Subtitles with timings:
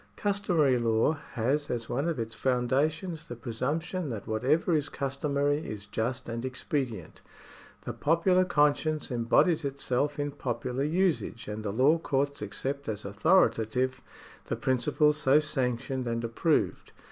[0.15, 5.85] Customary law has as one of its foundations the presumption that whatever is customary is
[5.85, 7.21] just and expedient.
[7.83, 14.01] The popular conscience embodies itself in popular usage, and the law courts accept as authoritative
[14.47, 16.93] the principles so sanctioned and approved.